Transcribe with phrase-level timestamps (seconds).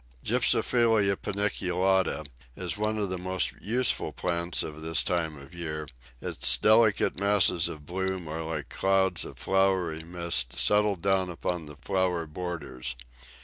[0.25, 5.87] Gypsophila paniculata is one of the most useful plants of this time of year;
[6.19, 11.75] its delicate masses of bloom are like clouds of flowery mist settled down upon the
[11.75, 12.95] flower borders.